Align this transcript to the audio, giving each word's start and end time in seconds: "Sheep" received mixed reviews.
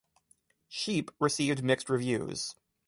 "Sheep" 0.67 1.11
received 1.19 1.63
mixed 1.63 1.87
reviews. 1.87 2.55